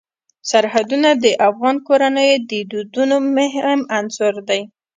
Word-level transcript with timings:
سرحدونه 0.49 1.09
د 1.23 1.25
افغان 1.49 1.77
کورنیو 1.87 2.43
د 2.51 2.53
دودونو 2.71 3.15
مهم 3.37 3.79
عنصر 3.97 4.33
دی. 4.49 4.61